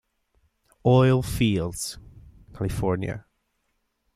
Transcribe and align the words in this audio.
Oil 0.83 1.21
Fields, 1.21 1.99
Cal. 2.57 3.23